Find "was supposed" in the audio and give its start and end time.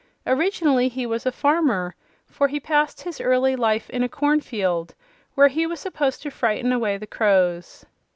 5.67-6.23